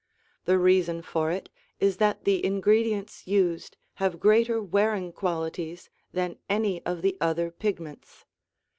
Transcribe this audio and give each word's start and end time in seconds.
The 0.45 0.57
reason 0.57 1.03
for 1.03 1.29
it 1.29 1.47
is 1.79 1.97
that 1.97 2.23
the 2.23 2.43
ingredients 2.43 3.27
used 3.27 3.77
have 4.01 4.19
greater 4.19 4.59
wearing 4.59 5.11
qualities 5.11 5.91
than 6.11 6.39
any 6.49 6.83
of 6.87 7.03
the 7.03 7.17
other 7.21 7.51
pigments. 7.51 8.25